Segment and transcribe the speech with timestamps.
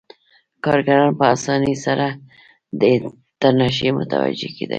[0.63, 2.07] کارګران په اسانۍ سره
[2.81, 2.93] دې
[3.39, 4.69] ته نشي متوجه کېدای